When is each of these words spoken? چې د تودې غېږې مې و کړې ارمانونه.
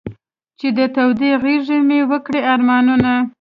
چې 0.59 0.67
د 0.77 0.79
تودې 0.95 1.31
غېږې 1.43 1.77
مې 1.87 1.99
و 2.09 2.11
کړې 2.25 2.41
ارمانونه. 2.53 3.11